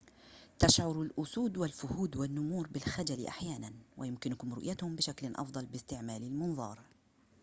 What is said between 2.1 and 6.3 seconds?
والنمور بالخجل أحياناً ويمكنكم رؤيتهم بشكل أفضل باستعمال